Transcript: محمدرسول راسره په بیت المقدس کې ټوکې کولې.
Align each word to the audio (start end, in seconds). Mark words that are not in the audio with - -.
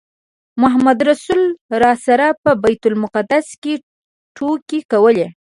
محمدرسول 0.61 1.41
راسره 1.83 2.27
په 2.43 2.51
بیت 2.63 2.83
المقدس 2.89 3.47
کې 3.61 3.73
ټوکې 4.35 4.79
کولې. 4.91 5.27